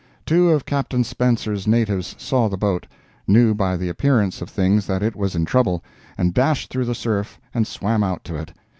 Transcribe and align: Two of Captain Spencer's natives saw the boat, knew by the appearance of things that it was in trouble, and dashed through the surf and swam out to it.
Two 0.25 0.49
of 0.49 0.65
Captain 0.65 1.03
Spencer's 1.03 1.67
natives 1.67 2.15
saw 2.17 2.47
the 2.49 2.57
boat, 2.57 2.87
knew 3.27 3.53
by 3.53 3.77
the 3.77 3.87
appearance 3.87 4.41
of 4.41 4.49
things 4.49 4.87
that 4.87 5.03
it 5.03 5.15
was 5.15 5.35
in 5.35 5.45
trouble, 5.45 5.83
and 6.17 6.33
dashed 6.33 6.71
through 6.71 6.85
the 6.85 6.95
surf 6.95 7.39
and 7.53 7.67
swam 7.67 8.01
out 8.01 8.23
to 8.23 8.35
it. 8.35 8.51